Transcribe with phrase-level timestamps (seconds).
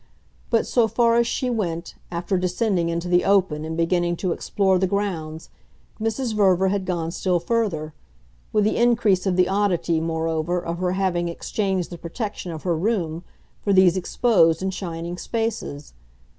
[0.49, 4.79] But so far as she went, after descending into the open and beginning to explore
[4.79, 5.51] the grounds,
[6.01, 6.33] Mrs.
[6.33, 7.93] Verver had gone still further
[8.51, 12.75] with the increase of the oddity, moreover, of her having exchanged the protection of her
[12.75, 13.23] room
[13.61, 15.93] for these exposed and shining spaces.